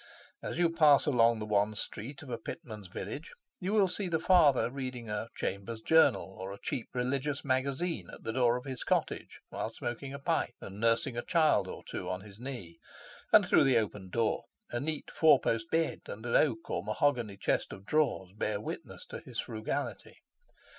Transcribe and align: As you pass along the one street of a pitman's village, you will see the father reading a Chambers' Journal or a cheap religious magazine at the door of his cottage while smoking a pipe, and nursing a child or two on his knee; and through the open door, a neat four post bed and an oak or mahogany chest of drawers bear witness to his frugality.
As 0.41 0.57
you 0.57 0.71
pass 0.71 1.05
along 1.05 1.37
the 1.37 1.45
one 1.45 1.75
street 1.75 2.23
of 2.23 2.31
a 2.31 2.39
pitman's 2.39 2.87
village, 2.87 3.33
you 3.59 3.71
will 3.71 3.87
see 3.87 4.07
the 4.07 4.19
father 4.19 4.71
reading 4.71 5.11
a 5.11 5.27
Chambers' 5.35 5.79
Journal 5.79 6.35
or 6.39 6.51
a 6.51 6.57
cheap 6.63 6.87
religious 6.95 7.45
magazine 7.45 8.09
at 8.11 8.23
the 8.23 8.33
door 8.33 8.57
of 8.57 8.65
his 8.65 8.83
cottage 8.83 9.41
while 9.49 9.69
smoking 9.69 10.11
a 10.11 10.17
pipe, 10.17 10.55
and 10.59 10.79
nursing 10.79 11.15
a 11.15 11.21
child 11.23 11.67
or 11.67 11.83
two 11.87 12.09
on 12.09 12.21
his 12.21 12.39
knee; 12.39 12.79
and 13.31 13.45
through 13.47 13.63
the 13.63 13.77
open 13.77 14.09
door, 14.09 14.45
a 14.71 14.79
neat 14.79 15.11
four 15.11 15.39
post 15.39 15.69
bed 15.69 15.99
and 16.07 16.25
an 16.25 16.35
oak 16.35 16.67
or 16.71 16.83
mahogany 16.83 17.37
chest 17.37 17.71
of 17.71 17.85
drawers 17.85 18.31
bear 18.35 18.59
witness 18.59 19.05
to 19.05 19.19
his 19.19 19.39
frugality. 19.39 20.23